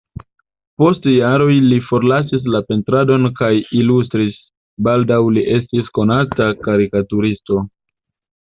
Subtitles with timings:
[0.83, 3.51] Post jaroj li forlasis la pentradon kaj
[3.81, 4.41] ilustris,
[4.89, 7.63] baldaŭ li estis konata karikaturisto.